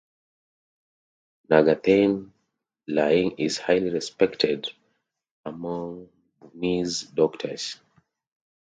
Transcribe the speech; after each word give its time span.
Naga 1.47 1.75
Thein 1.75 2.33
Hlaing 2.89 3.35
is 3.37 3.59
highly 3.59 3.91
respected 3.91 4.67
among 5.45 6.09
Burmese 6.39 7.03
doctors. 7.03 7.77